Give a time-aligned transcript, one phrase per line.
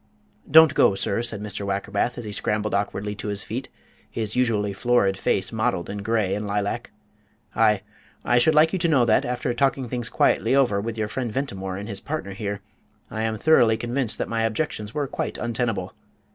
[0.49, 1.63] "Don't go, sir," said Mr.
[1.63, 3.69] Wackerbath, as he scrambled awkwardly to his feet,
[4.09, 6.89] his usually florid face mottled in grey and lilac.
[7.55, 7.83] "I
[8.25, 11.29] I should like you to know that, after talking things quietly over with your friend
[11.29, 11.33] Mr.
[11.33, 12.61] Ventimore and his partner here,
[13.11, 15.93] I am thoroughly convinced that my objections were quite untenable.